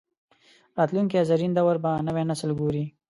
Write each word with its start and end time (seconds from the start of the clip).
راتلونکي 0.77 1.17
زرین 1.29 1.51
دور 1.57 1.75
به 1.83 1.91
نوی 2.07 2.23
نسل 2.29 2.49
ګوري 2.59 2.85